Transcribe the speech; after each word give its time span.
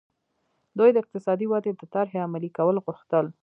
دوی 0.77 0.89
د 0.93 0.97
اقتصادي 1.03 1.45
ودې 1.49 1.71
د 1.75 1.81
طرحې 1.93 2.19
عملي 2.25 2.49
کول 2.57 2.75
غوښتل. 2.85 3.25